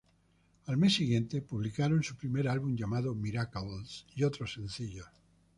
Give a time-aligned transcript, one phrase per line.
[0.65, 5.05] Al mes siguiente, publicaron su primer álbum llamado "Miracles" y otros sencillos.